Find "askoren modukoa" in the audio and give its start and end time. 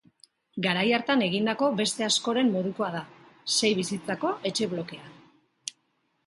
2.07-2.89